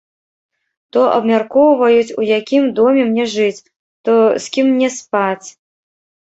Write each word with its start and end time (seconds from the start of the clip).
То 0.95 1.01
абмяркоўваюць, 1.17 2.15
у 2.21 2.25
якім 2.39 2.63
доме 2.79 3.01
мне 3.11 3.25
жыць, 3.35 3.65
то 4.11 4.17
з 4.47 4.57
кім 4.57 4.65
мне 4.73 4.89
спаць. 4.97 5.47